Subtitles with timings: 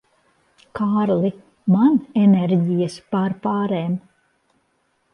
[0.79, 1.31] Kārli,
[1.75, 3.99] man enerģijas pārpārēm.